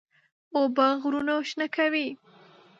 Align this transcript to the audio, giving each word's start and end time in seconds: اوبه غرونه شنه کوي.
اوبه 0.57 0.87
غرونه 1.01 1.33
شنه 1.49 1.67
کوي. 1.75 2.07